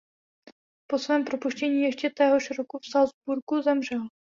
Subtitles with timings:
[0.89, 4.07] Po svém propuštění ještě téhož roku v Salcburku zemřel.